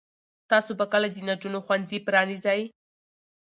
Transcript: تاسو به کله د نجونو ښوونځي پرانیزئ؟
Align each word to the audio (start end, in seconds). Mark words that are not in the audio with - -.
تاسو 0.51 0.71
به 0.79 0.85
کله 0.91 1.07
د 1.13 1.17
نجونو 1.27 1.59
ښوونځي 1.65 1.97
پرانیزئ؟ 2.07 2.61